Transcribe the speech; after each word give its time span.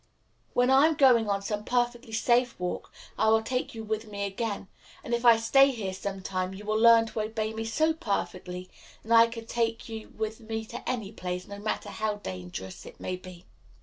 When 0.55 0.71
I 0.71 0.87
am 0.87 0.95
going 0.95 1.29
on 1.29 1.43
some 1.43 1.63
perfectly 1.63 2.11
safe 2.11 2.59
walk 2.59 2.91
I 3.19 3.29
will 3.29 3.43
take 3.43 3.75
you 3.75 3.83
with 3.83 4.07
me 4.07 4.25
again; 4.25 4.67
and 5.03 5.13
if 5.13 5.23
I 5.25 5.37
stay 5.37 5.69
here 5.69 5.93
some 5.93 6.23
time 6.23 6.55
you 6.55 6.65
will 6.65 6.79
learn 6.79 7.05
to 7.05 7.21
obey 7.21 7.53
me 7.53 7.65
so 7.65 7.93
perfectly 7.93 8.67
that 9.05 9.11
I 9.15 9.27
can 9.27 9.45
take 9.45 9.89
you 9.89 10.11
with 10.17 10.39
me 10.39 10.65
to 10.65 10.89
any 10.89 11.11
place, 11.11 11.47
no 11.47 11.59
matter 11.59 11.89
how 11.89 12.15
dangerous 12.15 12.83
it 12.87 12.99
may 12.99 13.15
be." 13.15 13.45